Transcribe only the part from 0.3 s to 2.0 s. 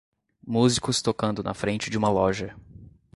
Músicos tocando na frente de